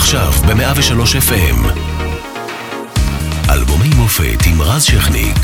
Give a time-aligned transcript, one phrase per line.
[0.00, 1.80] עכשיו ב-103 FM.
[3.50, 5.36] אלבומי מופת עם רז שכניק.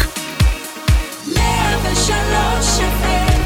[1.34, 3.40] 103 FM.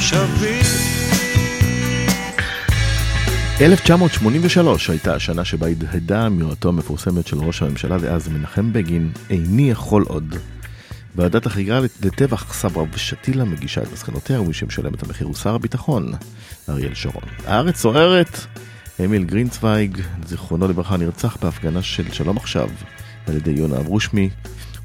[0.00, 0.66] שביר
[3.60, 10.04] 1983 הייתה השנה שבה הדהדה אמירתו המפורסמת של ראש הממשלה דאז מנחם בגין, איני יכול
[10.08, 10.34] עוד.
[11.16, 16.12] ועדת החקירה לטבח סברה ושתילה מגישה את מסקנותיה ומי שמשלם את המחיר הוא שר הביטחון,
[16.68, 17.24] אריאל שרון.
[17.46, 18.46] הארץ סוערת,
[19.04, 22.68] אמיל גרינצוויג, זיכרונו לברכה, נרצח בהפגנה של שלום עכשיו
[23.26, 24.30] על ידי יונה אברושמי,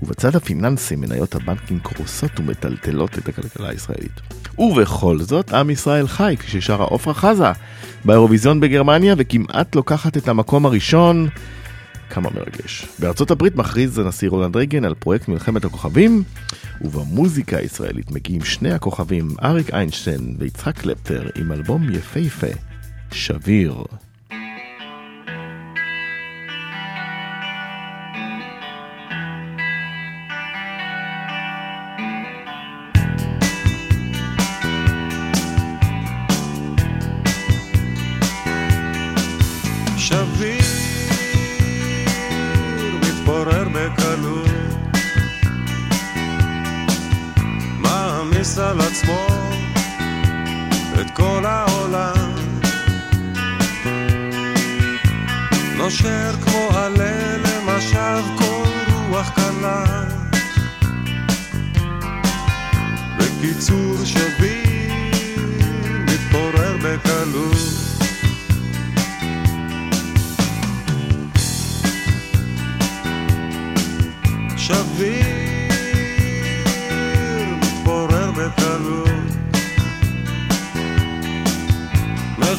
[0.01, 4.21] ובצד הפיננסי מניות הבנקים קורסות ומטלטלות את הכלכלה הישראלית.
[4.57, 7.51] ובכל זאת, עם ישראל חי כששרה עופרה חזה
[8.05, 11.27] באירוויזיון בגרמניה וכמעט לוקחת את המקום הראשון.
[12.09, 12.85] כמה מרגש.
[12.99, 16.23] בארצות הברית מכריז הנשיא רולנד רייגן על פרויקט מלחמת הכוכבים,
[16.81, 22.47] ובמוזיקה הישראלית מגיעים שני הכוכבים, אריק איינשטיין ויצחק קלפטר, עם אלבום יפהפה,
[23.11, 23.83] שביר.
[48.57, 49.27] על עצמו
[51.01, 52.35] את כל העולם.
[55.77, 60.03] נושר כמו עלה למשב כל רוח קלה.
[63.17, 64.93] בקיצור שביר
[66.05, 67.84] מתפורר בקלות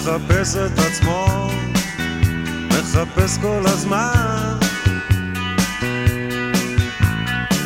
[0.07, 1.51] מחפש את עצמו,
[2.69, 4.59] מחפש כל הזמן,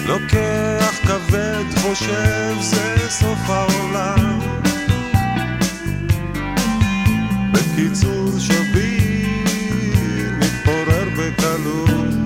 [0.06, 4.38] לוקח כבד, חושב זה סוף העולם.
[7.52, 12.19] בקיצור, שביר, מתפורר בקלות.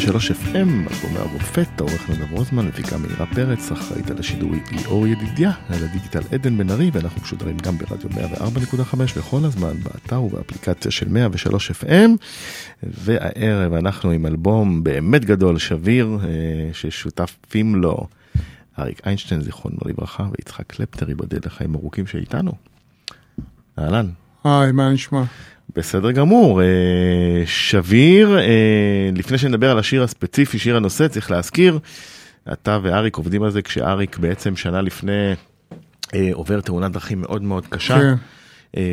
[0.00, 5.52] 103 FM, אלבומי המופת, העורך נדב רוזמן, מפיקה מאירה פרץ, אחראית על השידור ליאור ידידיה,
[5.68, 11.08] על הדיגיטל עדן בן ארי, ואנחנו משודרים גם ברדיו 104.5 בכל הזמן, באתר ובאפליקציה של
[11.08, 12.10] 103 FM,
[12.82, 16.28] והערב אנחנו עם אלבום באמת גדול, שביר, אה,
[16.72, 18.06] ששותפים לו
[18.78, 22.52] אריק איינשטיין, זיכרונו לברכה, ויצחק קלפטר, ייבדל לחיים ארוכים שאיתנו.
[23.78, 24.06] אהלן.
[24.44, 25.22] היי, מה נשמע?
[25.76, 26.66] בסדר גמור, אה,
[27.46, 31.78] שביר, אה, לפני שנדבר על השיר הספציפי, שיר הנושא, צריך להזכיר,
[32.52, 35.32] אתה ואריק עובדים על זה כשאריק בעצם שנה לפני
[36.14, 37.98] אה, עובר תאונת דרכים מאוד מאוד קשה.
[37.98, 38.14] כן.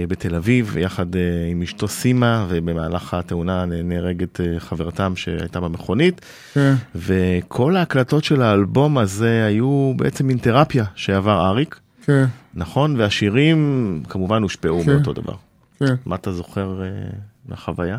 [0.07, 1.05] בתל אביב, יחד
[1.51, 6.21] עם אשתו סימה, ובמהלך התאונה נהרגת חברתם שהייתה במכונית.
[6.53, 12.95] כן, וכל ההקלטות של האלבום הזה היו בעצם מין תרפיה שעבר אריק, כן, נכון?
[12.99, 14.91] והשירים כמובן הושפעו כן.
[14.91, 15.33] מאותו דבר.
[15.79, 15.95] כן.
[16.05, 17.09] מה אתה זוכר אה,
[17.45, 17.97] מהחוויה?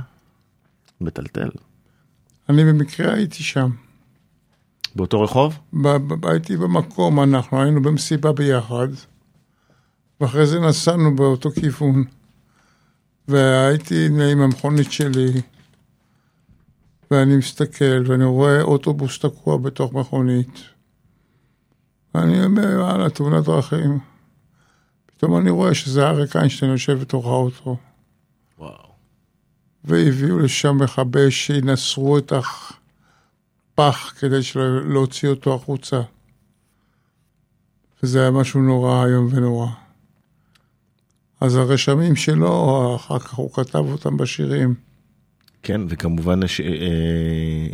[1.00, 1.48] מטלטל.
[2.48, 3.70] אני במקרה הייתי שם.
[4.96, 5.58] באותו רחוב?
[6.22, 8.88] הייתי במקום, אנחנו היינו במסיבה ביחד,
[10.20, 12.04] ואחרי זה נסענו באותו כיוון.
[13.28, 15.40] והייתי עם המכונית שלי,
[17.10, 20.60] ואני מסתכל, ואני רואה אוטובוס תקוע בתוך מכונית.
[22.14, 23.98] אני אומר, יאללה, תאונת דרכים.
[25.18, 27.76] פתאום אני רואה שזה אריק איינשטיין יושב בתוך האוטו.
[28.58, 28.88] וואו.
[29.84, 36.00] והביאו לשם מכבי שינסרו את הפח כדי שלא להוציא אותו החוצה.
[38.02, 39.68] וזה היה משהו נורא איום ונורא.
[41.40, 44.74] אז הרשמים שלו, אחר כך הוא כתב אותם בשירים.
[45.62, 46.60] כן, וכמובן הש...
[46.60, 47.66] אה,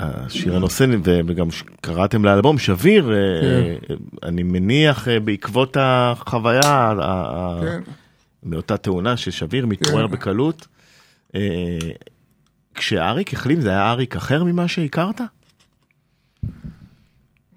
[0.00, 1.48] השיר הנושא, וגם
[1.80, 3.94] קראתם לאלבום שביר, אה, כן.
[4.22, 6.94] אני מניח אה, בעקבות החוויה
[7.60, 7.80] כן,
[8.42, 10.12] מאותה תאונה ששביר מתעורר כן.
[10.12, 10.66] בקלות.
[11.34, 11.78] אה,
[12.74, 15.20] כשאריק החלים זה היה אריק אחר ממה שהכרת?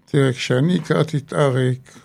[0.05, 1.99] תראה, כשאני הכרתי את אריק,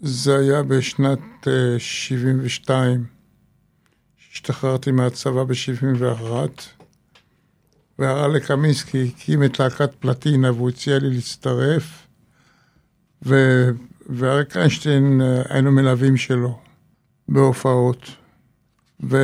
[0.00, 3.04] זה היה בשנת אה, 72,
[4.32, 6.32] השתחררתי מהצבא ב-71,
[7.98, 12.06] והרלה קמינסקי הקים את להקת פלטינה והוא הציע לי להצטרף,
[13.26, 13.34] ו...
[14.08, 16.58] ואריק איינשטיין, אה, היינו מלווים שלו
[17.28, 18.10] בהופעות.
[19.10, 19.16] ו...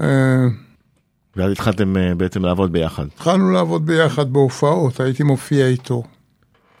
[0.00, 0.46] אה,
[1.36, 3.06] ואז התחלתם אה, בעצם לעבוד ביחד.
[3.06, 6.02] התחלנו לעבוד ביחד בהופעות, הייתי מופיע איתו.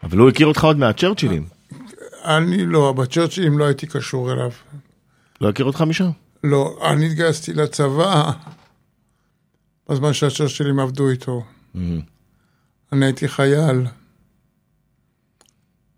[0.02, 1.46] אבל הוא הכיר אותך עוד מהצ'רצ'ילים.
[2.24, 4.50] אני לא, בצ'רצ'ילים לא הייתי קשור אליו.
[5.40, 6.10] לא הכיר אותך משם?
[6.44, 8.30] לא, אני התגייסתי לצבא
[9.90, 11.44] בזמן שהצ'רצ'ילים עבדו איתו.
[11.74, 12.00] מהמם.
[12.92, 13.86] אני הייתי חייל.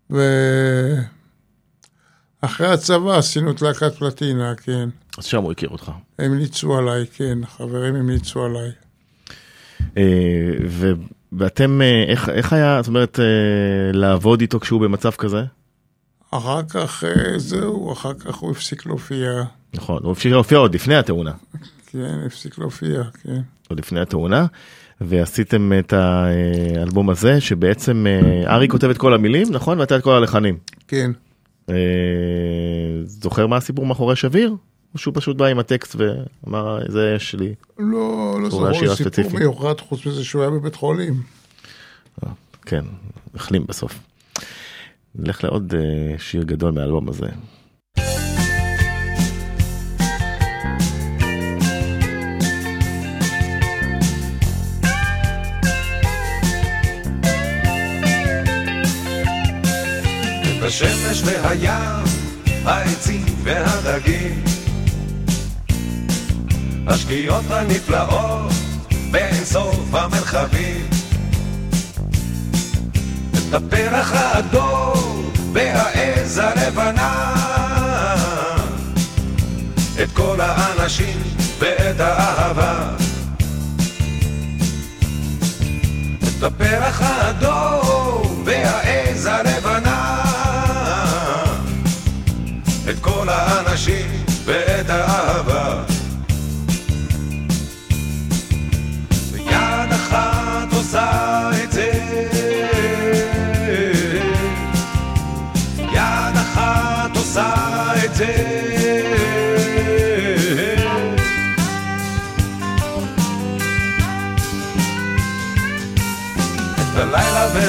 [0.09, 0.27] ואחרי
[2.67, 4.89] הצבא עשינו את להקת פלטינה, כן.
[5.17, 5.91] אז שם הוא הכיר אותך.
[6.19, 8.71] המליצו עליי, כן, חברים המליצו עליי.
[9.97, 10.91] אה, ו-
[11.31, 13.25] ואתם, אה, איך, איך היה, זאת אומרת, אה,
[13.93, 15.43] לעבוד איתו כשהוא במצב כזה?
[16.31, 17.03] אחר כך,
[17.37, 19.43] זהו, אחר כך הוא הפסיק להופיע.
[19.73, 21.31] נכון, הוא הפסיק להופיע עוד לפני התאונה.
[21.93, 23.41] כן, הפסיק להופיע, כן.
[23.69, 24.45] עוד לפני התאונה,
[25.01, 29.79] ועשיתם את האלבום הזה, שבעצם אה, ארי כותב את כל המילים, נכון?
[29.79, 30.57] ואתה את כל הלחנים.
[30.87, 31.11] כן.
[31.69, 31.75] אה,
[33.05, 34.55] זוכר מה הסיפור מאחורי שביר?
[34.93, 37.53] או שהוא פשוט בא עם הטקסט ואמר, זה יש לי.
[37.79, 39.39] לא, לא לי סיפור.
[39.39, 41.21] מיוחד חוץ מזה שהוא היה בבית חולים.
[42.65, 42.85] כן,
[43.35, 43.99] החלים בסוף.
[45.15, 47.27] נלך לעוד אה, שיר גדול מהאלבום הזה.
[60.65, 62.03] בשמש והים,
[62.65, 64.43] העצים והדגים.
[66.87, 68.51] השקיעות הנפלאות
[69.11, 70.89] באין סוף המרחבים.
[73.31, 77.33] את הפרח האדום והעז הלבנה.
[80.03, 81.21] את כל האנשים
[81.59, 82.95] ואת האהבה.
[86.37, 87.52] את הפרח האדום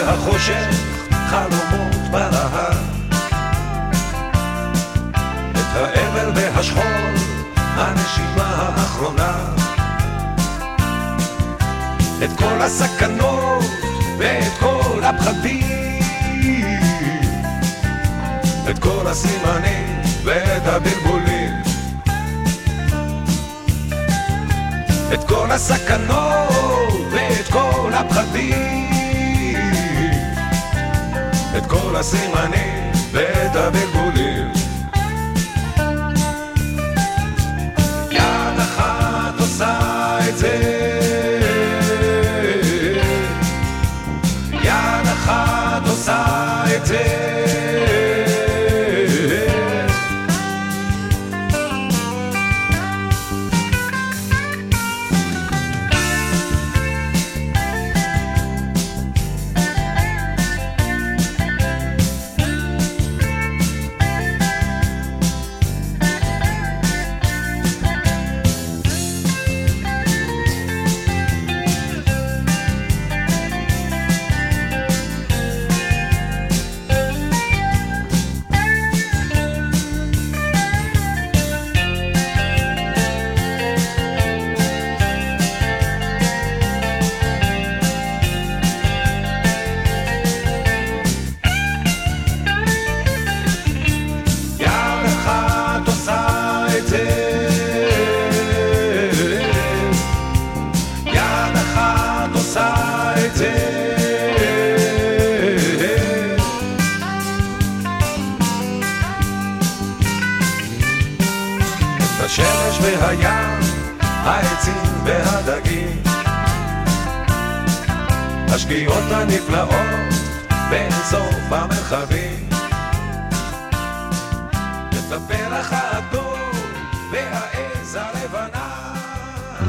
[0.06, 0.68] והחושך,
[1.10, 2.76] חלומות בלהט.
[5.52, 7.14] את האבל והשכול,
[7.56, 9.34] הנשימה האחרונה.
[12.24, 13.64] את כל הסכנות
[14.18, 16.00] ואת כל הפחדים.
[18.70, 21.50] את כל הסימנים ואת הבלבולים.
[25.14, 28.73] את כל הסכנות ואת כל הפחדים.
[31.94, 34.52] כל הסימנים ואת הבלבולים.
[38.10, 39.78] יד אחת עושה
[40.28, 40.56] את זה.
[44.52, 47.43] יד אחת עושה את זה.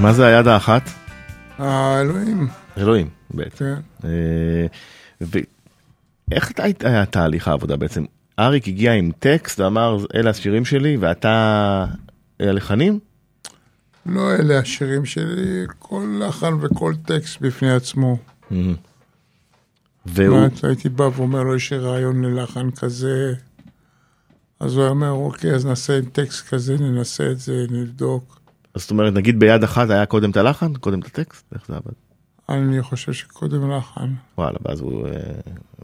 [0.06, 0.90] מה זה היד האחת?
[1.58, 2.48] האלוהים,
[2.78, 3.66] אלוהים בעצם.
[4.02, 4.08] כן.
[4.08, 4.66] אה,
[6.32, 6.52] ואיך
[6.84, 8.06] היה תהליך העבודה בעצם?
[8.40, 11.86] אריק הגיע עם טקסט ואמר אלה השירים שלי ואתה
[12.40, 13.00] הלחנים?
[14.06, 18.18] לא אלה השירים שלי, כל לחן וכל טקסט בפני עצמו.
[20.06, 23.34] והוא, זאת הייתי בא ואומר לו, יש לי רעיון ללחן כזה.
[24.60, 28.45] אז הוא היה אומר, אוקיי, אז נעשה עם טקסט כזה, ננסה את זה, נבדוק.
[28.76, 31.94] זאת אומרת נגיד ביד אחת היה קודם את הלחן, קודם את הטקסט, איך זה עבד?
[32.50, 34.14] אני חושב שקודם לחן.
[34.38, 35.12] וואלה, ואז הוא, אה,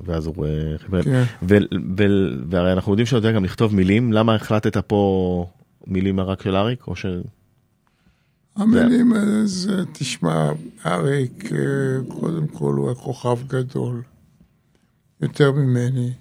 [0.03, 1.03] ואז הוא אה, חיבר.
[1.03, 1.24] כן.
[1.43, 1.57] ו-
[1.98, 5.45] ו- והרי אנחנו יודעים שאתה יודע גם לכתוב מילים, למה החלטת פה
[5.88, 6.88] מילים רק של אריק?
[6.88, 7.05] או ש...
[8.55, 10.50] המילים האלה זה, תשמע,
[10.86, 14.01] אריק, אה, קודם כל הוא הכוכב גדול,
[15.21, 16.12] יותר ממני.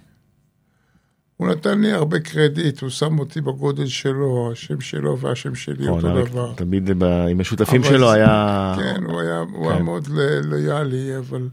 [1.40, 6.04] הוא נתן לי הרבה קרדיט, הוא שם אותי בגודל שלו, השם שלו והשם שלי נכון,
[6.04, 6.52] אותו דבר.
[6.56, 8.74] תמיד ב- עם השותפים שלו זה- היה...
[8.78, 9.72] כן, הוא היה, הוא כן.
[9.74, 11.48] היה מאוד ל- לויאלי, אבל,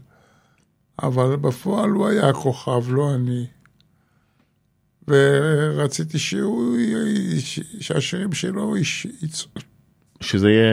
[1.02, 3.46] אבל בפועל הוא היה הכוכב, לא אני.
[5.08, 6.76] ורציתי שהוא,
[7.80, 9.46] שהשירים שלו, יש- יצ-
[10.20, 10.72] שזה יהיה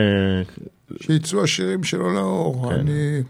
[1.02, 2.70] שיצאו השירים שלו לאור.
[2.70, 2.80] כן.
[2.80, 3.22] אני,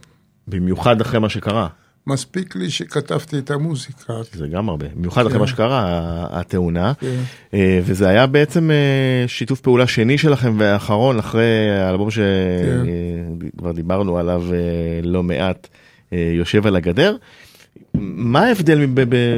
[0.47, 1.67] במיוחד אחרי מה שקרה.
[2.07, 4.13] מספיק לי שכתבתי את המוזיקה.
[4.33, 5.39] זה גם הרבה, במיוחד אחרי כן.
[5.39, 6.93] מה שקרה, התאונה.
[6.93, 7.23] כן.
[7.53, 14.43] אה, וזה היה בעצם אה, שיתוף פעולה שני שלכם ואחרון אחרי האלבום שכבר דיברנו עליו
[14.53, 15.67] אה, לא מעט,
[16.13, 17.17] אה, יושב על הגדר.
[17.93, 18.85] מה ההבדל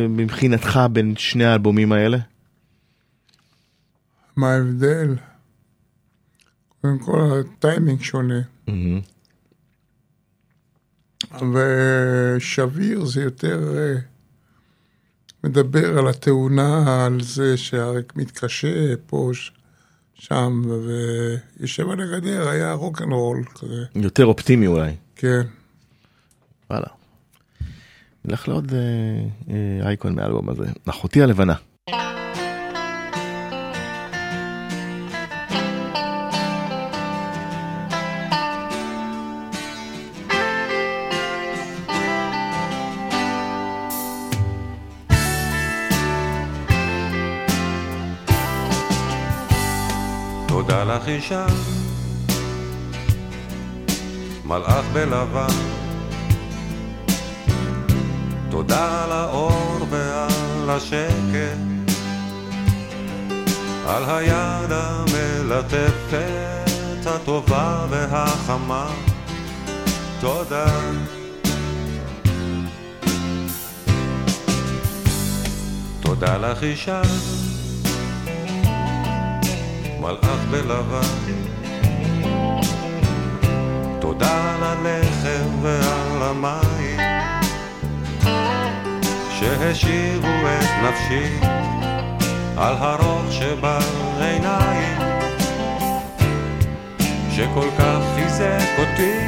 [0.09, 2.17] מבחינתך בין שני האלבומים האלה?
[4.36, 5.15] מה ההבדל?
[6.81, 8.39] קודם כל, הטיימינג שונה.
[11.31, 13.96] ושביר זה יותר אה,
[15.43, 19.31] מדבר על התאונה, על זה שאריק מתקשה פה,
[20.13, 24.96] שם, ויושב על הגדר, היה רוקנרול כזה, יותר אופטימי אולי.
[25.15, 25.41] כן.
[26.69, 26.88] וואלה.
[28.25, 28.79] נלך לעוד אה,
[29.53, 31.53] אה, אייקון מהאלבום הזה, אחותי הלבנה.
[51.08, 51.46] לך אישה,
[54.46, 55.48] מלאך בלבן.
[58.50, 61.58] תודה על האור ועל השקט,
[63.88, 66.18] על היד המלטפת,
[67.06, 68.90] הטובה והחמה.
[70.20, 70.66] תודה.
[76.02, 77.02] תודה לך אישה.
[80.08, 81.42] מלאך בלבן.
[84.00, 87.00] תודה על הלחם ועל המים
[89.40, 91.40] שהשאירו את נפשי
[92.58, 94.98] על הרוך שבעיניים
[97.32, 99.20] שכל כך חיזק אותי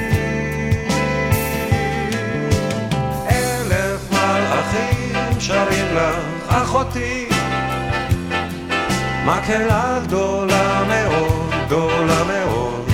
[3.29, 7.38] אלף מלאכים שרים לך אחותי
[9.25, 12.89] מקהלה גדולה מאוד, גדולה מאוד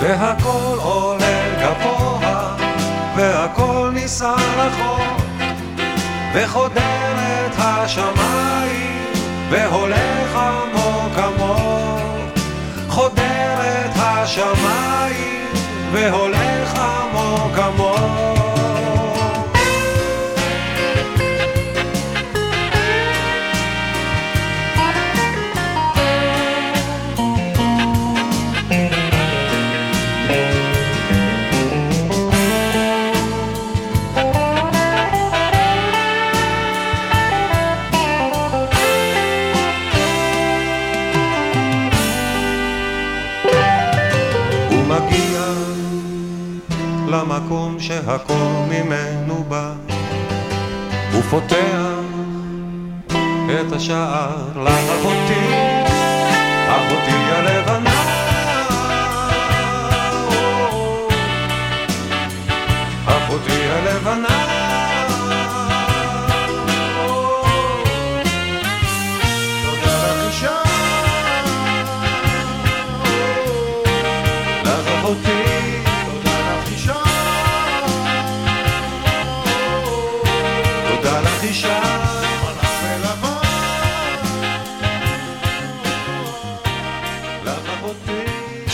[0.00, 2.56] והכל עולה גבוה
[3.16, 5.22] והכל נישא רחוק
[6.34, 9.04] וחודר את השמיים
[9.50, 12.38] והולך עמוק עמוק
[12.88, 15.46] חודר את השמיים
[15.92, 18.39] והולך עמוק עמוק
[48.06, 48.34] שהכל
[48.68, 49.72] ממנו בא.
[51.12, 52.00] הוא פותח
[53.60, 55.49] את השער לאחותי,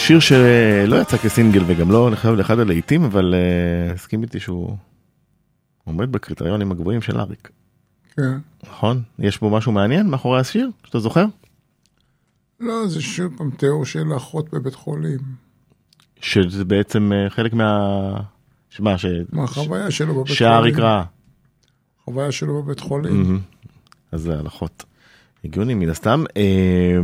[0.06, 4.76] שיר שלא יצא כסינגל וגם לא נחשב לאחד הלהיטים, אבל אה, הסכים איתי שהוא
[5.85, 7.50] עומד בקריטריונים הגבוהים של אריק.
[8.16, 8.38] כן.
[8.66, 9.02] נכון?
[9.18, 11.25] יש בו משהו מעניין מאחורי השיר, שאתה זוכר?
[12.61, 15.18] לא, זה שוב פעם תיאור של אחות בבית חולים.
[16.20, 17.70] שזה בעצם אה, חלק מה...
[18.70, 19.06] שמה, ש...
[19.32, 20.37] מהחוויה שלו בבית חולים.
[20.37, 21.04] שאריק ראה.
[22.08, 23.22] החוויה שלו בבית חולים.
[23.22, 23.38] מהמם.
[24.12, 24.84] אז זה הלכות.
[25.44, 26.25] הגיוני מן הסתם.
[26.36, 26.98] אה,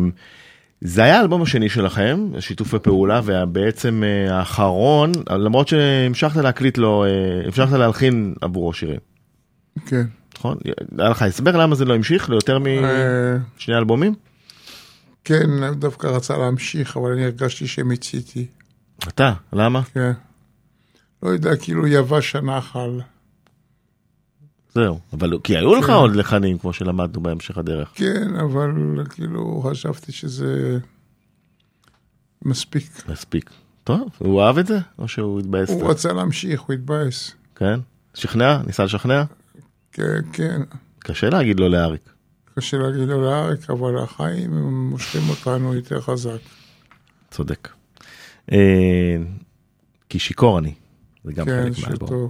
[0.81, 7.11] זה היה האלבום השני שלכם, שיתופי פעולה, ובעצם אה, האחרון, למרות שהמשכת להקליט לו, אה,
[7.47, 9.01] המשכת להלחין עבורו שירים,
[9.87, 10.07] כן.
[10.39, 10.59] נכון?
[10.99, 14.15] היה לך הסבר למה זה לא המשיך ליותר אה, משני אלבומים?
[15.25, 18.47] כן, הוא דווקא רצה להמשיך, אבל אני הרגשתי שמיציתי.
[19.09, 19.83] אתה, למה?
[19.83, 20.13] כן.
[21.23, 23.01] לא יודע, כאילו יבש הנחל.
[24.75, 25.93] זהו, אבל כי היו לך כן.
[25.93, 27.91] עוד לחנים כמו שלמדנו בהמשך הדרך.
[27.95, 28.71] כן, אבל
[29.11, 30.79] כאילו חשבתי שזה
[32.45, 33.03] מספיק.
[33.09, 33.51] מספיק.
[33.85, 34.79] טוב, הוא אהב את זה?
[34.99, 35.71] או שהוא התבאס?
[35.71, 37.35] הוא רצה להמשיך, הוא התבאס.
[37.57, 37.81] כן?
[38.15, 38.59] שכנע?
[38.67, 39.25] ניסה לשכנע?
[39.93, 40.63] כן, כן.
[40.99, 42.13] קשה להגיד לו לאריק.
[42.55, 46.39] קשה להגיד לו לאריק, אבל החיים הם מושכים אותנו יותר חזק.
[47.31, 47.69] צודק.
[48.53, 49.17] אה,
[50.09, 50.75] כי שיכור אני.
[51.25, 52.29] זה גם כן, חלק מהאלבום.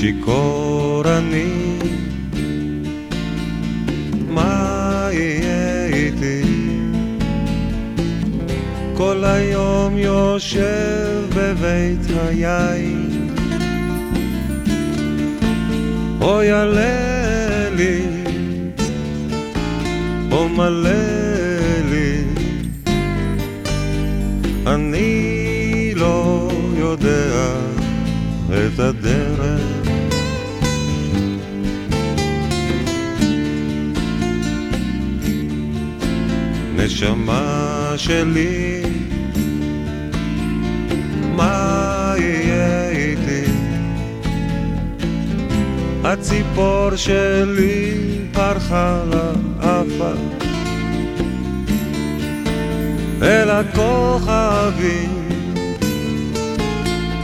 [0.00, 1.78] שיכור אני,
[4.28, 6.42] מה יהיה איתי?
[8.96, 13.28] כל היום יושב בבית היין,
[16.20, 18.02] אוי עלה לי,
[20.32, 20.90] או מלא
[21.90, 22.24] לי,
[24.66, 27.56] אני לא יודע
[28.48, 29.69] את הדרך.
[37.00, 38.82] נשמה שלי,
[41.36, 43.50] מה יהיה איתי?
[46.04, 47.94] הציפור שלי
[48.32, 50.12] פרחה לעפה
[53.22, 55.28] אל הכוכבים,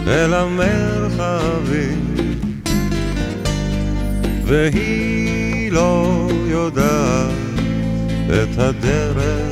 [0.07, 2.15] אל המרחבים,
[4.45, 7.31] והיא לא יודעת
[8.29, 9.46] את הדרך.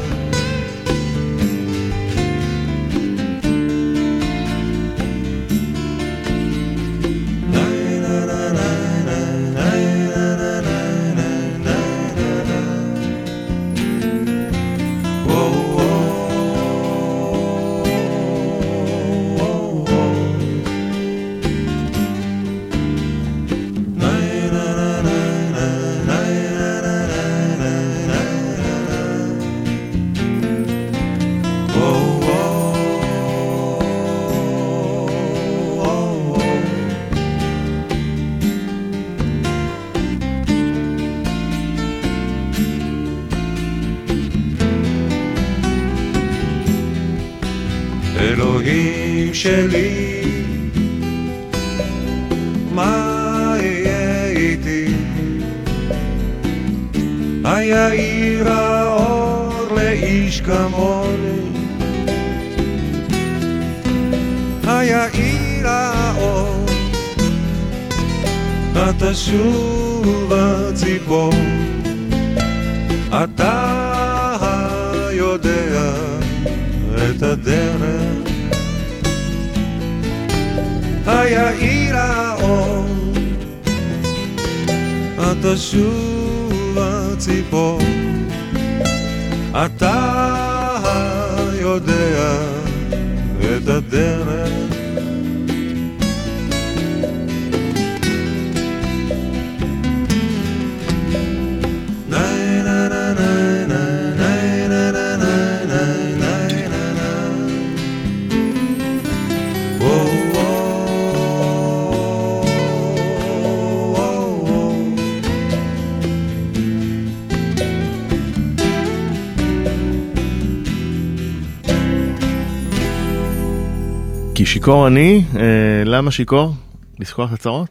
[124.55, 126.55] שיכור אני, אה, למה שיכור?
[127.01, 127.69] לשכוח את הצרות?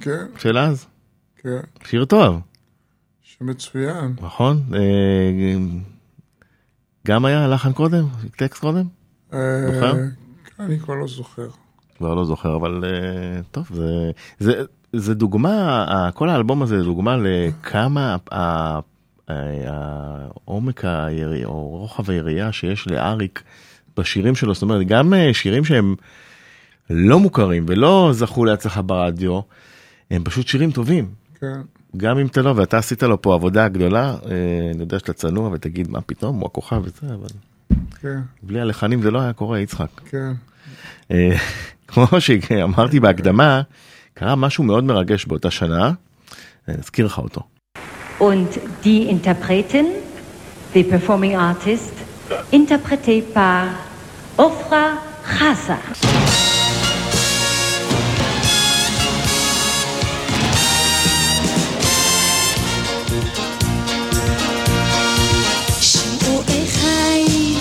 [0.00, 0.86] כן, של אז.
[1.36, 2.40] כן, שיר טוב,
[3.22, 4.14] שמצוין.
[4.20, 4.62] נכון?
[4.74, 4.80] אה,
[7.06, 8.04] גם היה לחן קודם?
[8.36, 8.84] טקסט קודם?
[9.32, 9.94] אה, זוכר?
[10.58, 11.48] אני כבר לא זוכר.
[11.96, 14.52] כבר לא זוכר, אבל אה, טוב, זה, זה,
[14.92, 18.16] זה דוגמה, כל האלבום הזה זה דוגמה לכמה
[19.28, 23.42] העומק היריעה, או רוחב היריעה שיש לאריק
[23.96, 25.94] בשירים שלו, זאת אומרת, גם אה, שירים שהם
[26.90, 29.40] לא מוכרים ולא זכו להצלחה ברדיו,
[30.10, 31.08] הם פשוט שירים טובים.
[31.40, 31.60] כן,
[31.96, 35.50] גם אם אתה לא, ואתה עשית לו פה עבודה גדולה, אה, אני יודע שאתה צנוע
[35.52, 37.28] ותגיד מה פתאום, הוא הכוכב וזה, אבל
[38.00, 40.00] כן, בלי הלחנים זה לא היה קורה, יצחק.
[40.10, 40.32] כן.
[41.10, 41.36] אה,
[41.88, 43.62] כמו שאמרתי בהקדמה,
[44.14, 45.92] קרה משהו מאוד מרגש באותה שנה,
[46.68, 47.40] אני אזכיר לך אותו.
[48.20, 49.86] Und die Interpretin,
[50.74, 52.01] the performing artist,
[52.53, 53.65] interprétée par
[54.37, 54.85] Ofra
[55.23, 55.79] Khasa.
[65.81, 67.55] שמעו אחיי,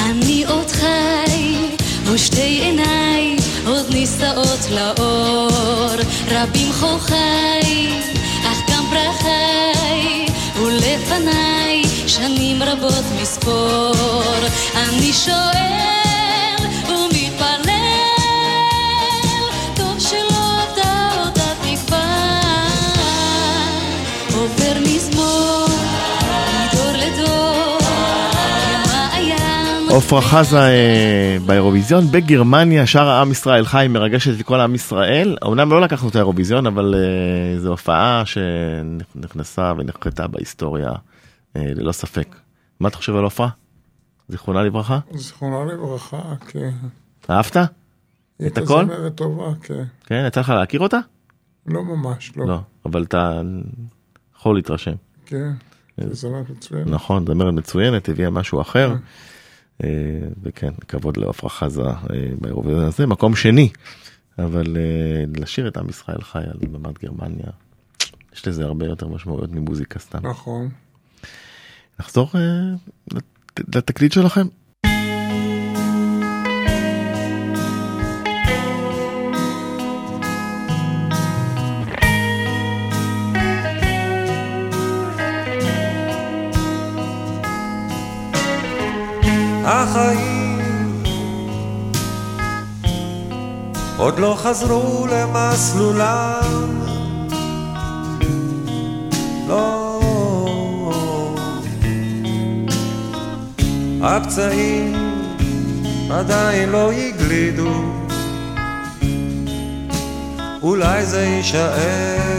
[0.00, 1.56] אני עוד חי,
[2.12, 5.88] ושתי עיניי עוד נישאות לאור.
[6.30, 7.88] רבים חוכי,
[8.42, 10.26] אך גם פרחי,
[10.62, 11.69] ולפניי
[12.21, 13.93] שנים רבות מספור.
[14.75, 17.71] אני שואל ומתפלל,
[19.75, 22.39] טוב שלא אבדה אותה תקווה.
[24.33, 25.67] עובר מזמור,
[26.71, 27.77] מדור לדור.
[29.97, 35.37] עפרה חזה אה, באירוויזיון בגרמניה, שרה עם ישראל חי, מרגשת את כל עם ישראל.
[35.47, 40.91] אמנם לא לקחנו את האירוויזיון, אבל אה, זו הופעה שנכנסה ונחקתה בהיסטוריה,
[41.55, 42.35] ללא ספק.
[42.79, 43.49] מה אתה חושב על עפרה?
[44.29, 44.99] זיכרונה לברכה?
[45.13, 46.71] זיכרונה לברכה, כן.
[47.29, 47.55] אהבת?
[48.39, 48.85] היא את הכל?
[48.85, 49.83] זמרת טובה, כן.
[50.05, 50.97] כן, יצא לך להכיר אותה?
[51.67, 52.47] לא ממש, לא.
[52.47, 53.41] לא, אבל אתה
[54.35, 54.95] יכול להתרשם.
[55.25, 55.51] כן,
[55.97, 56.87] היא זמרת מצוינת.
[56.87, 58.95] נכון, זמרת מצוינת, הביאה משהו אחר.
[59.83, 59.89] אה,
[60.43, 61.95] וכן, כבוד לעפרה חזה אה,
[62.41, 63.69] באירוויזיון הזה, מקום שני.
[64.39, 67.51] אבל אה, לשיר את עם ישראל חי על במת גרמניה,
[68.33, 70.27] יש לזה הרבה יותר משמעויות ממוזיקה סתם.
[70.27, 70.69] נכון.
[72.01, 72.39] נחזור אה,
[73.13, 74.47] לת- לתקליט שלכם.
[89.65, 91.03] החיים
[93.97, 96.80] עוד לא חזרו למסלולם
[104.03, 104.93] הפצעים
[106.11, 108.01] עדיין לא הגלידו
[110.61, 112.31] אולי זה יישאר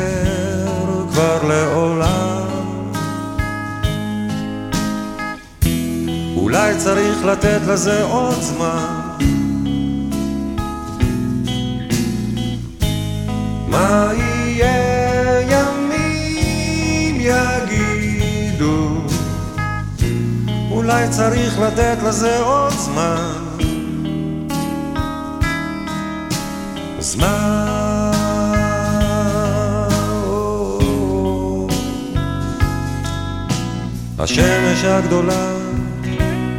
[1.10, 2.42] כבר לעולם.
[6.36, 9.00] אולי צריך לתת לזה עוד זמן.
[13.68, 17.61] מה יהיה ימים יגידו,
[20.82, 23.32] אולי צריך לתת לזה עוד זמן.
[27.00, 28.10] זמן.
[34.18, 35.46] השמש הגדולה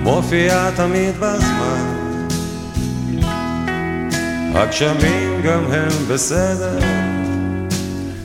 [0.04, 1.98] מופיעה תמיד בזמן.
[4.56, 6.80] הגשמים גם הם בסדר,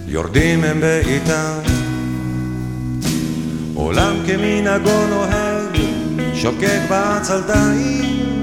[0.06, 1.78] יורדים הם בעיטם.
[3.74, 5.38] עולם כמנהגו נוהג,
[6.42, 8.42] שוקק בעצלתיים.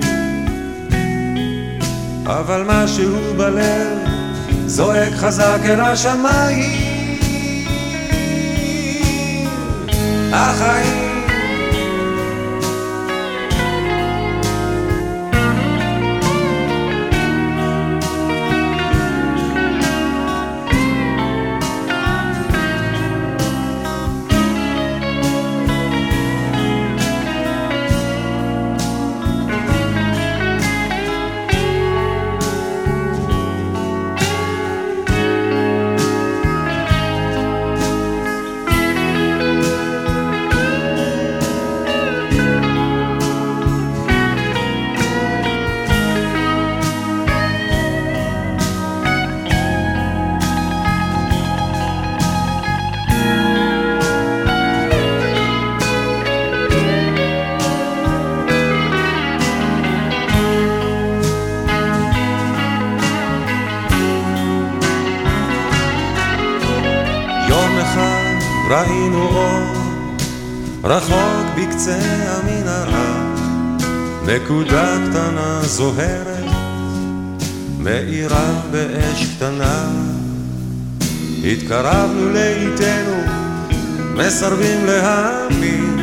[2.26, 3.98] אבל משהו בלב
[4.66, 6.86] זועק חזק אל השמיים.
[10.34, 11.05] החיים
[84.28, 86.00] מסרבים להאמין.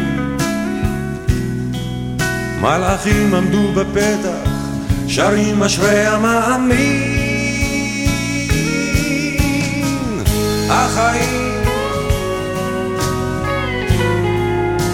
[2.61, 4.51] מלאכים עמדו בפתח,
[5.09, 7.13] שרים אשרי המאמין.
[10.71, 11.65] החיים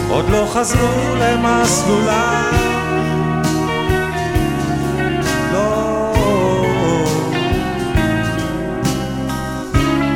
[0.09, 2.53] עוד לא חזרו למסלולם.
[5.53, 6.15] לא.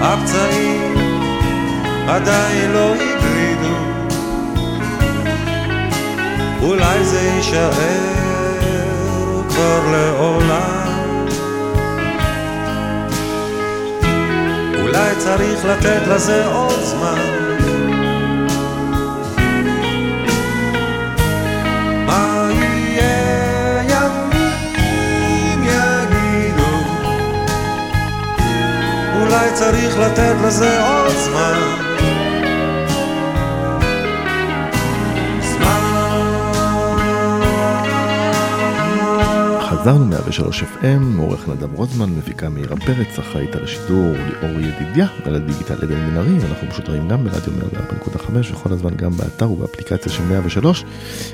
[0.03, 0.82] הפצעים
[2.09, 3.77] עדיין לא הגרידו,
[6.63, 7.73] אולי זה יישאר
[9.49, 10.83] כבר לעולם.
[14.81, 17.19] אולי צריך לתת לזה עוד זמן.
[29.21, 31.82] אולי צריך לתת לזה עוד זמן
[39.83, 45.35] חזרנו 103 FM, עורך נדב רוזמן, מפיקה מאירה פרץ, אחראית על השידור ליאור ידידיה, על
[45.35, 47.53] הדיגיטל עדן בן ארי, אנחנו משודרים גם ברדיו
[48.13, 50.85] 104.5 וכל הזמן גם באתר ובאפליקציה של 103,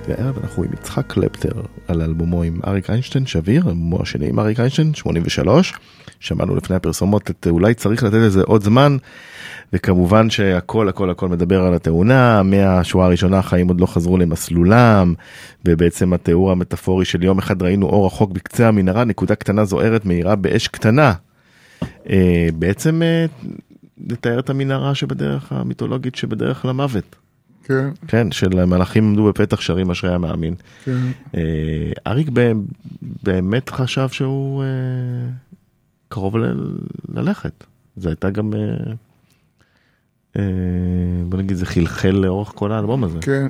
[0.09, 1.53] והערב אנחנו עם יצחק קלפטר
[1.89, 5.75] על אלבומו עם אריק איינשטיין, שביר, אלבומו השני עם אריק איינשטיין, 83,
[6.21, 8.97] שמענו לפני הפרסומות את אולי צריך לתת לזה עוד זמן.
[9.73, 15.15] וכמובן שהכל הכל הכל מדבר על התאונה, מהשואה הראשונה החיים עוד לא חזרו למסלולם,
[15.65, 20.37] ובעצם התיאור המטאפורי של יום אחד ראינו אור רחוק בקצה המנהרה, נקודה קטנה זוהרת מהירה
[20.37, 21.13] באש קטנה.
[22.11, 23.27] אה, בעצם אה,
[24.09, 27.17] לתאר את המנהרה שבדרך המיתולוגית שבדרך למוות.
[27.65, 30.55] כן, כן, של המלאכים עמדו בפתח שרים אשרי המאמין.
[30.85, 30.97] כן.
[31.35, 32.29] אה, אריק
[33.23, 34.69] באמת חשב שהוא אה,
[36.09, 37.65] קרוב ל- ללכת.
[37.97, 38.93] זה הייתה גם, אה,
[40.37, 40.43] אה,
[41.29, 43.19] בוא נגיד, זה חלחל לאורך כל האלבום הזה.
[43.23, 43.47] כן,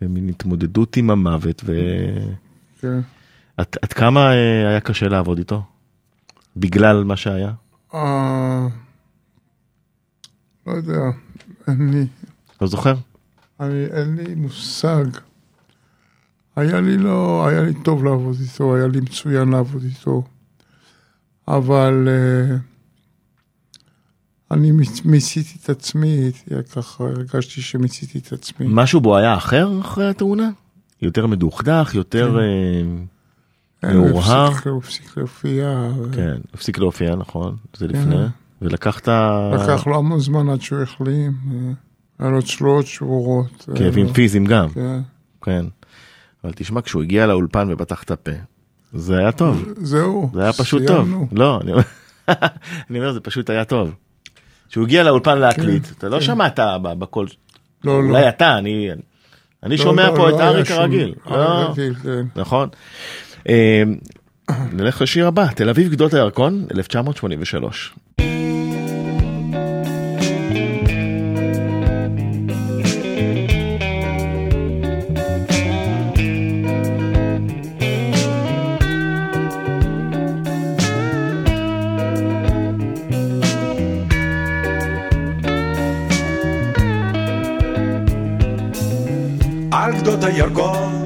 [0.00, 2.34] מין התמודדות עם המוות, ועד
[2.80, 3.00] כן.
[3.56, 5.62] עד כמה אה, היה קשה לעבוד איתו?
[6.56, 7.52] בגלל מה שהיה?
[7.94, 8.68] אה,
[10.66, 11.00] לא יודע,
[11.68, 12.06] אין לי,
[12.60, 12.94] לא זוכר?
[13.60, 15.04] אני, אין לי מושג.
[16.56, 20.22] היה לי לא, היה לי טוב לעבוד איתו, היה לי מצוין לעבוד איתו,
[21.56, 22.56] אבל אה,
[24.50, 26.30] אני מיצ- מיציתי את עצמי,
[26.74, 28.66] ככה הרגשתי שמיציתי את עצמי.
[28.70, 30.50] משהו בו היה אחר אחרי התאונה?
[31.02, 32.38] יותר מדוכדך, יותר...
[32.38, 32.44] אה,
[33.88, 34.50] אין, הוא מאורהר?
[34.64, 35.88] הוא הפסיק להופיע.
[36.12, 37.94] כן, הפסיק להופיע, נכון, זה כן.
[37.94, 38.16] לפני.
[38.62, 39.08] ולקחת
[39.54, 41.72] לקח לו המון זמן עד שהוא החלים, אה,
[42.18, 43.68] היה לו צלועות שבורות.
[43.74, 44.68] כאבים פיזיים גם.
[44.68, 45.00] כן.
[45.42, 45.66] כן.
[46.44, 48.30] אבל תשמע, כשהוא הגיע לאולפן ופתח את הפה,
[48.92, 49.64] זה היה טוב.
[49.76, 51.26] זהו, זה היה פשוט סיימנו.
[51.30, 51.38] טוב.
[51.38, 51.82] לא, אני אומר,
[52.90, 53.94] אני אומר, זה פשוט היה טוב.
[54.68, 56.20] כשהוא הגיע לאולפן להקליט, אתה לא כן.
[56.22, 57.26] שמעת בקול,
[57.84, 58.08] לא, לא.
[58.08, 58.88] אולי אתה, אני
[59.62, 61.14] אני לא, שומע לא, פה לא את אריק שום- הרגיל.
[61.30, 62.22] אריק לא, כן.
[62.36, 62.68] נכון.
[63.48, 63.82] אה,
[64.72, 67.94] נלך לשיר הבא, תל אביב גדות הירקון, 1983.
[90.34, 91.04] הירקון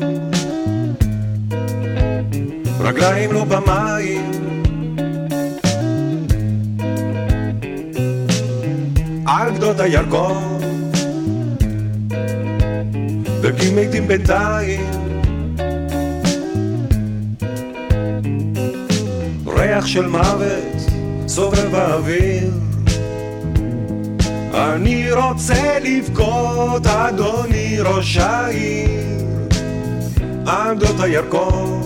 [2.80, 4.30] רגליים לא במים.
[9.26, 10.58] על גדות הירקון
[13.40, 14.90] דגים מתים בינתיים
[19.46, 20.76] ריח של מוות
[21.26, 22.65] סובב האוויר
[24.56, 29.18] אני רוצה לבכות, אדוני ראש העיר,
[30.46, 31.82] על גדות הירקון,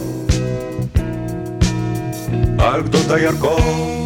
[2.59, 4.01] על גדות הירקון.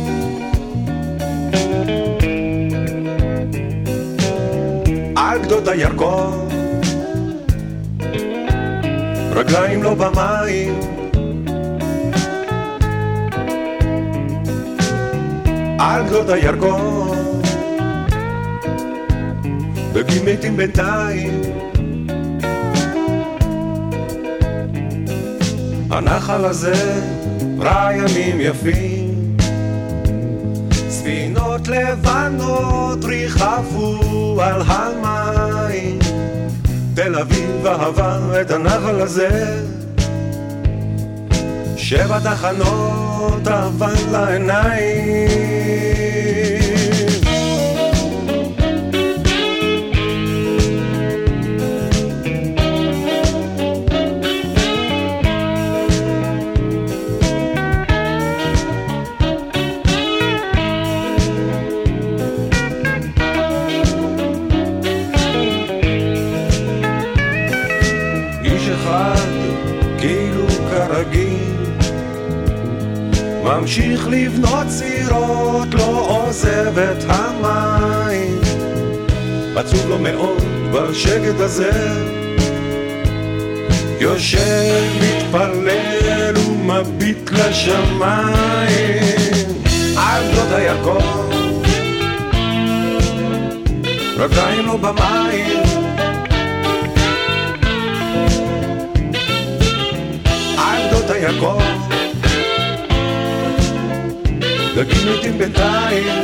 [5.17, 6.49] על גדות הירקון,
[9.31, 10.81] רגליים לא במים,
[15.79, 17.24] על גדות הירקון.
[20.07, 21.43] דגים מתים בינתיים
[25.91, 27.03] הנחל הזה
[27.59, 29.15] ראה ימים יפים
[30.89, 35.99] ספינות לבנות ריחפו על המים.
[36.95, 39.61] תל אביב אהבה את הנחל הזה.
[41.77, 46.14] שבע תחנות אבל לעיניים.
[73.65, 78.41] ממשיך לבנות סירות, לא עוזב את המים.
[79.57, 81.71] עצוב לו מאוד בשקט הזה,
[84.01, 89.03] יושב, מתפלל ומביט לשמיים.
[89.97, 91.31] על גדות הירקון,
[94.17, 95.63] רגליים לו במים.
[100.59, 101.84] על גדות הירקון
[104.75, 106.23] דגים מתים בינתיים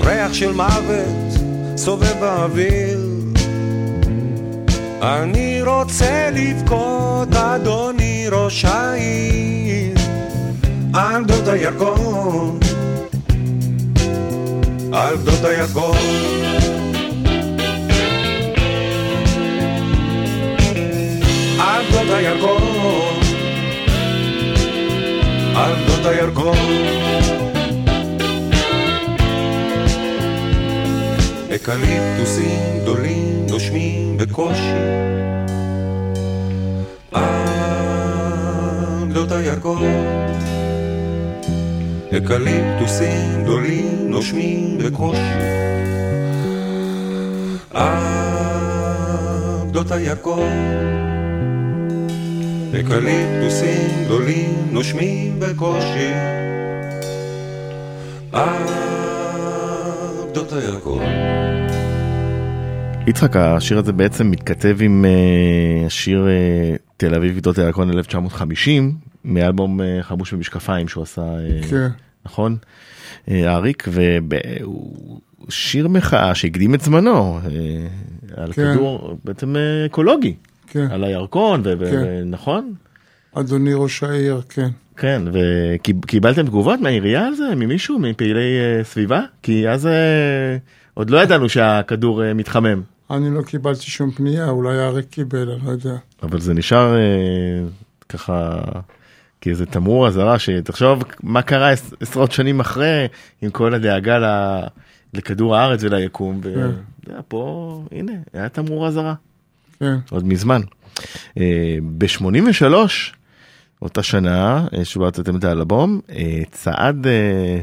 [0.00, 1.40] ריח של מוות
[1.76, 3.00] סובב באוויר.
[5.02, 9.94] אני רוצה לבכות אדוני ראש העיר.
[10.94, 12.60] על גדות הירקון.
[14.92, 15.96] על גדות הירקון.
[21.58, 23.09] על גדות הירקון,
[25.60, 26.56] על גדות הירקון.
[31.54, 34.60] אקליפטוסים גדולים נושמים בקושי
[37.12, 37.24] על
[39.10, 39.82] גדות הירקון.
[42.16, 45.40] אקליפטוסים גדולים נושמים בקושי
[47.70, 47.98] על
[49.68, 51.09] גדות הירקון.
[52.74, 56.12] אקליפטוסים גדולים נושמים בקושי
[60.30, 61.02] גדות הירקון.
[63.06, 69.80] יצחק, השיר הזה בעצם מתכתב עם אה, השיר אה, תל אביב גדות הירקון 1950, מאלבום
[69.80, 71.22] אה, חמוש במשקפיים שהוא עשה,
[71.70, 71.88] כן.
[72.24, 72.56] נכון?
[73.30, 77.38] אריק, והוא שיר מחאה שהקדים את זמנו,
[78.36, 78.74] על כן.
[78.74, 79.56] כדור בעצם
[79.86, 80.34] אקולוגי,
[80.70, 82.02] כן, על הירקון, ו- כן.
[82.06, 82.72] ו- נכון?
[83.34, 84.68] אדוני ראש העיר, כן.
[84.96, 89.20] כן, וקיבלתם תגובות מהעירייה על זה, ממישהו, מפעילי אה, סביבה?
[89.42, 90.56] כי אז אה,
[90.94, 92.82] עוד לא ידענו שהכדור אה, מתחמם.
[93.10, 95.96] אני לא קיבלתי שום פנייה, אולי אריק קיבל, אני לא יודע.
[96.22, 97.00] אבל זה נשאר אה,
[98.08, 98.60] ככה
[99.40, 103.06] כאיזה תמרור אזהרה שתחשוב מה קרה עש- עשרות שנים אחרי
[103.42, 104.24] עם כל הדאגה ל,
[105.14, 106.40] לכדור הארץ וליקום.
[106.42, 106.48] כן.
[106.50, 106.66] ואתה
[107.08, 109.29] יודע, פה הנה היה תמרור אזהרה כן,
[110.10, 110.60] עוד מזמן.
[111.38, 112.74] אה, ב-83
[113.82, 117.06] אותה שנה אה, שבה הוצאתם את האלבום אה, צעד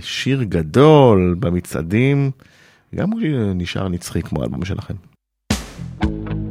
[0.02, 2.32] שיר גדול במצעדים
[2.96, 3.22] גם הוא
[3.56, 4.94] נשאר נצחי כמו האלבום שלכם.
[6.04, 6.47] Every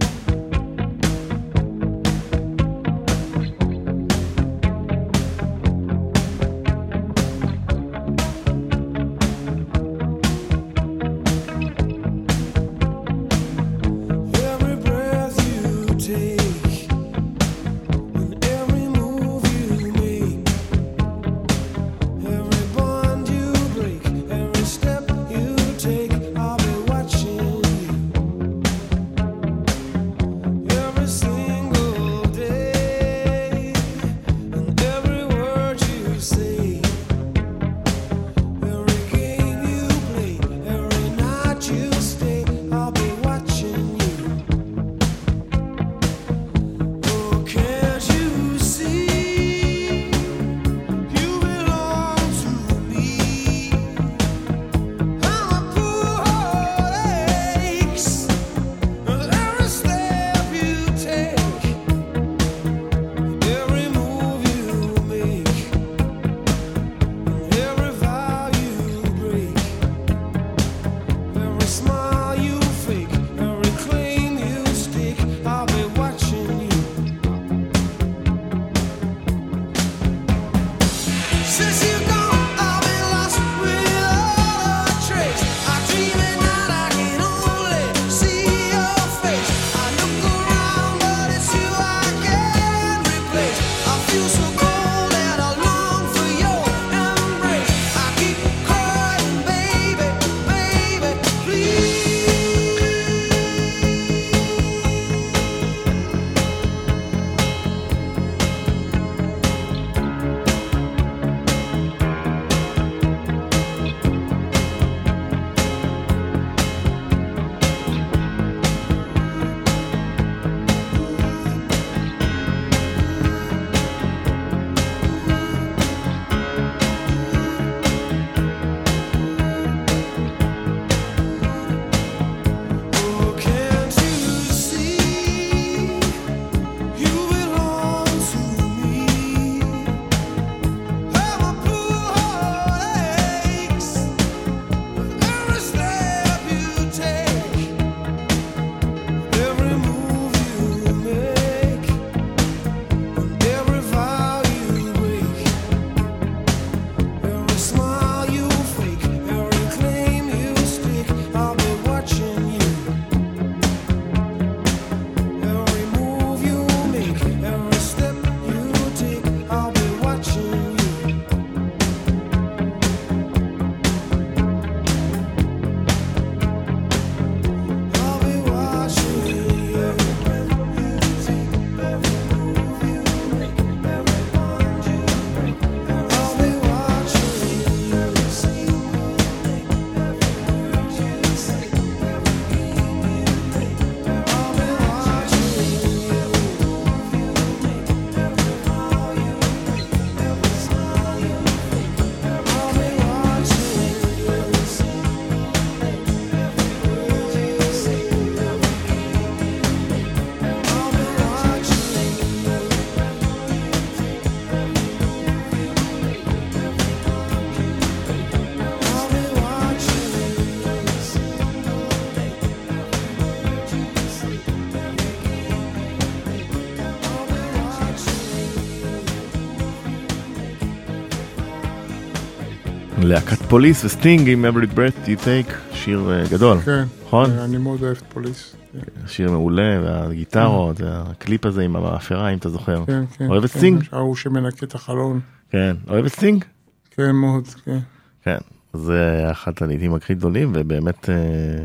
[233.09, 236.85] להקת פוליס וסטינג עם Every Breath You Take, שיר אה, גדול, כן.
[237.07, 237.31] נכון?
[237.31, 238.57] אני מאוד אוהב את פוליס.
[238.73, 242.85] כן, שיר מעולה, והגיטרות, והקליפ הזה עם המאפרה, אם אתה זוכר.
[242.87, 243.05] כן.
[243.19, 243.85] כן, אוהב את כן, סטינג?
[243.93, 245.21] ההוא שמנקה את החלון.
[245.51, 245.77] כן.
[245.89, 246.45] אוהב את סטינג?
[246.91, 247.79] כן, מאוד, כן.
[248.25, 248.39] כן.
[248.73, 251.15] זה אחת הלהיטים הכי גדולים, ובאמת אה,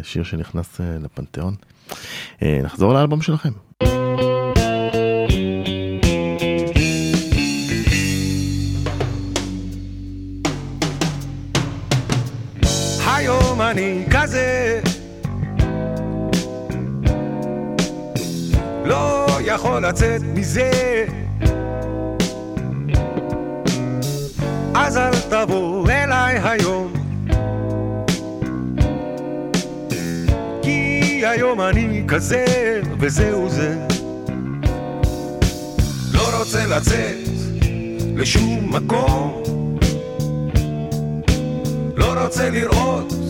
[0.03, 1.55] שיר שנכנס אה, לפנתיאון.
[2.43, 3.51] אה, נחזור לאלבום שלכם.
[13.71, 14.79] אני כזה.
[18.85, 20.71] לא יכול לצאת מזה.
[24.75, 26.93] אז אל תבוא אליי היום.
[30.61, 32.45] כי היום אני כזה
[32.99, 33.77] וזהו זה.
[36.13, 37.15] לא רוצה לצאת
[38.15, 39.43] לשום מקום.
[41.95, 43.20] לא רוצה לראות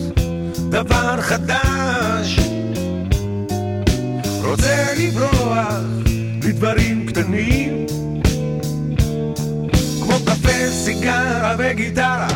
[0.72, 2.38] דבר חדש.
[4.44, 5.74] רוצה לברוח
[6.44, 7.86] לדברים קטנים
[10.02, 12.28] כמו קפה, סיגרה וגיטרה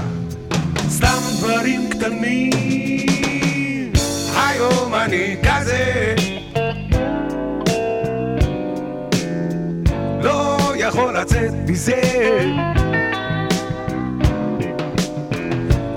[0.88, 3.92] סתם דברים קטנים.
[4.36, 6.14] היום אני כזה.
[10.22, 12.00] לא יכול לצאת מזה.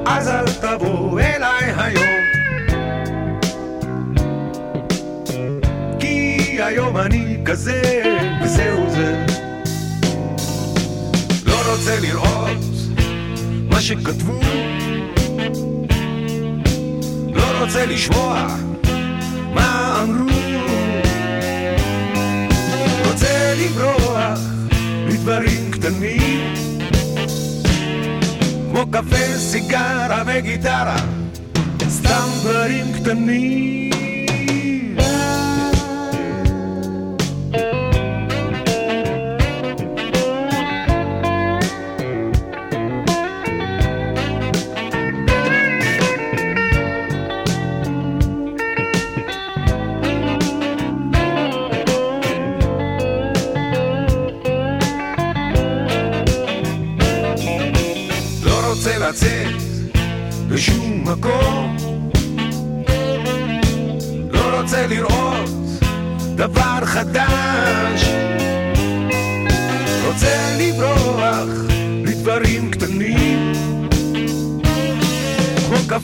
[0.05, 2.18] אז אל תבוא אליי היום
[6.69, 7.81] היום אני כזה
[8.43, 9.25] וזהו זה.
[11.45, 12.57] לא רוצה לראות
[13.69, 14.39] מה שכתבו.
[17.33, 18.47] לא רוצה לשמוע
[19.53, 20.29] מה אמרו.
[23.05, 24.39] רוצה לברוח
[25.07, 26.53] לדברים קטנים
[28.71, 30.97] כמו קפה, סיגרה וגיטרה,
[31.89, 33.98] סתם דברים קטנים.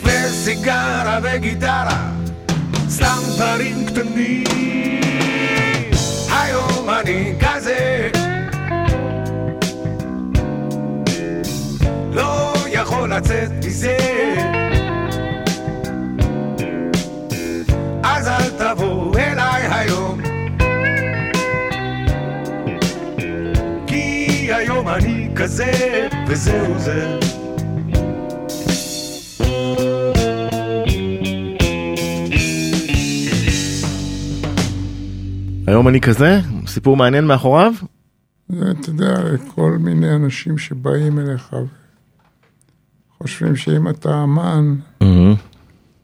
[0.06, 2.12] כמו קפה, סיגרה וגיטרה
[2.90, 4.44] סתם דברים קטנים.
[6.30, 8.10] היום אני כזה.
[12.12, 13.98] לא יכול לצאת מזה.
[18.04, 20.22] אז אל תבוא אליי היום.
[23.88, 27.25] כי היום אני כזה וזהו זה
[35.68, 37.74] היום אני כזה, סיפור מעניין מאחוריו?
[38.50, 41.56] זה, אתה יודע, כל מיני אנשים שבאים אליך
[43.18, 44.76] חושבים שאם אתה אמן,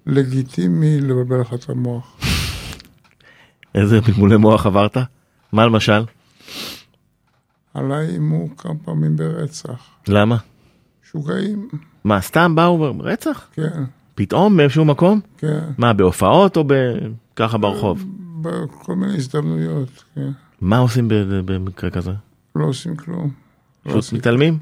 [0.05, 2.18] לגיטימי לבלבל לך את המוח.
[3.76, 4.97] איזה מלמולי מוח עברת?
[5.51, 6.03] מה למשל?
[7.74, 9.89] עליי איימו כמה פעמים ברצח.
[10.07, 10.38] למה?
[11.03, 11.68] משוגעים,
[12.03, 13.47] מה, סתם באו רצח?
[13.53, 13.84] כן,
[14.16, 15.20] פתאום באיזשהו מקום?
[15.38, 15.59] כן.
[15.78, 16.64] מה, בהופעות או.
[17.36, 18.05] ככה ברחוב?
[18.41, 20.31] בכל מיני הזדמנויות, כן.
[20.61, 21.05] מה עושים
[21.45, 22.11] במקרה כזה?
[22.55, 23.23] לא עושים כלום.
[23.23, 23.29] לא
[23.83, 24.59] פשוט עושים מתעלמים?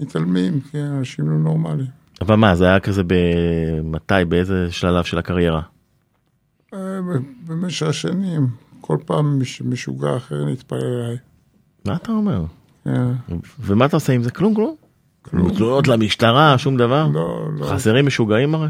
[0.00, 1.90] מתעלמים, כן, אנשים לא נורמליים.
[2.20, 5.62] אבל מה, זה היה כזה במתי, באיזה שלב של הקריירה?
[6.74, 6.78] אה,
[7.46, 8.46] במשך השנים,
[8.80, 11.16] כל פעם מש- משוגע אחר נתפלל אליי.
[11.84, 12.44] מה אתה אומר?
[12.84, 13.12] כן.
[13.60, 14.30] ומה אתה עושה עם זה?
[14.30, 14.76] כלום, כלום?
[15.56, 17.08] תלונות למשטרה, שום דבר?
[17.14, 17.66] לא, לא.
[17.66, 18.68] חסרים משוגעים הרי?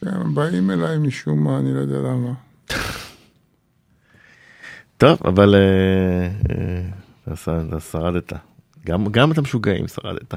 [0.00, 2.32] כן, באים אליי משום מה, אני לא יודע למה.
[5.04, 7.34] טוב, אבל אה, אה,
[7.68, 8.32] אתה שרדת.
[8.86, 10.34] גם, גם את המשוגעים שרדת.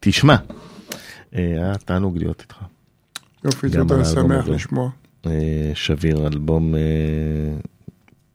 [0.00, 0.36] תשמע,
[1.34, 2.56] אה, היה תענוג להיות איתך.
[3.44, 4.48] יופי, תודה, שמח.
[4.48, 4.90] לשמוע.
[5.74, 6.74] שביר, אלבום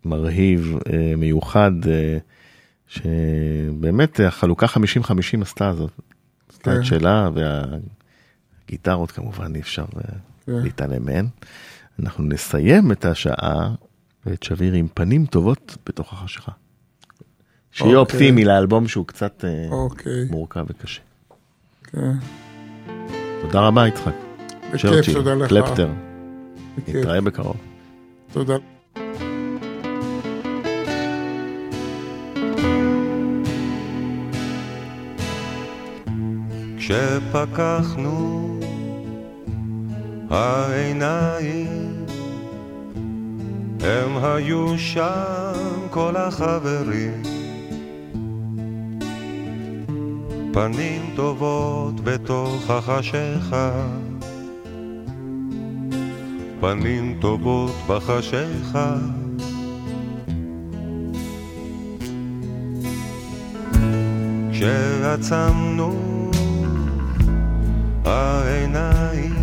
[0.05, 0.77] מרהיב,
[1.17, 1.71] מיוחד,
[2.87, 5.91] שבאמת החלוקה 50-50 עשתה זאת.
[6.49, 6.79] עשתה כן.
[6.79, 7.29] את שלה,
[8.69, 9.85] והגיטרות כמובן אי אפשר
[10.45, 10.51] כן.
[10.51, 11.27] להתעלם מהן.
[11.99, 13.75] אנחנו נסיים את השעה
[14.25, 16.51] ואת שביר עם פנים טובות בתוך החשיכה.
[17.71, 18.15] שיהיה אוקיי.
[18.17, 21.01] אופטימי לאלבום שהוא קצת אה, אוקיי, מורכב וקשה.
[21.83, 22.11] כן.
[23.41, 24.13] תודה רבה יצחק.
[24.73, 25.49] בכיף, תודה לך.
[25.49, 25.89] קלפטר,
[26.77, 27.57] בכיף, נתראה בקרוב.
[28.33, 28.55] תודה.
[36.77, 38.59] כשפקחנו
[40.29, 41.94] העיניים
[43.85, 47.23] הם היו שם כל החברים.
[50.53, 53.71] פנים טובות בתוך החשיכה.
[56.59, 58.95] פנים טובות בחשיכה.
[64.51, 66.31] כשעצמנו
[68.05, 69.35] העיניים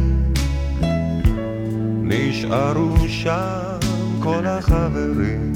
[2.03, 3.82] נשארו שם
[4.22, 5.52] כל החברים.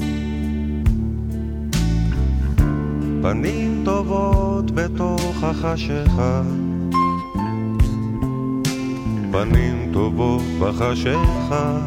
[3.21, 6.41] פנים טובות בתוך החשיכה.
[9.31, 11.77] פנים טובות בחשיכה.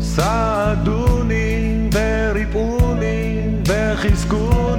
[0.00, 4.75] סעדוני וריפאוני וחיזקוני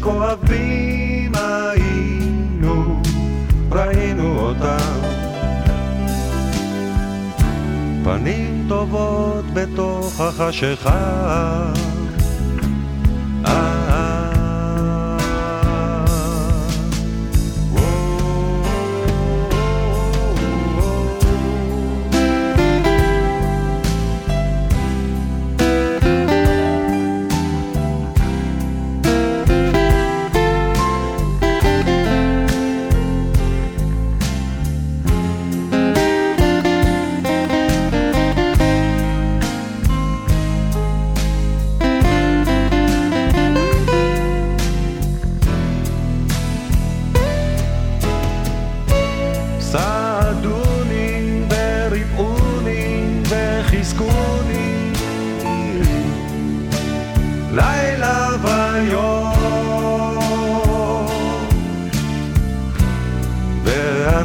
[0.00, 3.02] שכואבים היינו
[3.72, 5.00] ראינו אותם.
[8.04, 11.72] פנים טובות בתוך החשיכה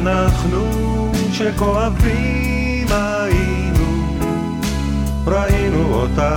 [0.06, 0.62] ואנחנו
[1.32, 4.16] שכואבים היינו
[5.26, 6.36] ראינו אותם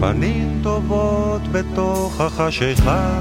[0.00, 3.20] פנים טובות בתוך החשיכה.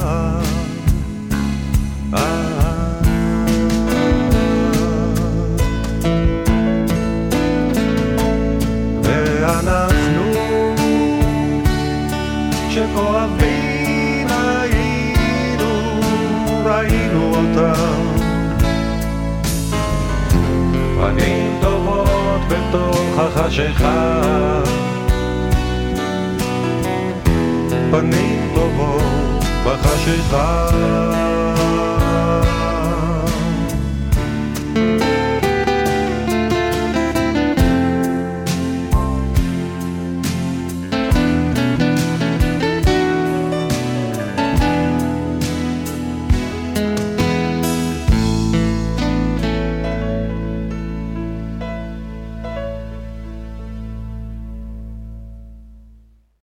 [9.04, 10.34] ואנחנו
[12.70, 16.00] שכואבים היינו,
[16.66, 17.01] ראינו
[17.42, 17.74] אותם.
[21.00, 24.22] פנים טובות בתוך החשיכה.
[27.92, 30.68] פנים טובות בחשיכה